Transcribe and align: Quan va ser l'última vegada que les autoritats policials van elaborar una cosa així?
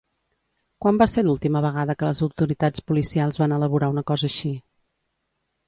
Quan 0.85 0.95
va 1.01 1.07
ser 1.11 1.23
l'última 1.27 1.61
vegada 1.65 1.95
que 1.99 2.09
les 2.09 2.23
autoritats 2.29 2.85
policials 2.89 3.39
van 3.45 3.55
elaborar 3.61 3.93
una 3.97 4.07
cosa 4.11 4.31
així? 4.33 4.53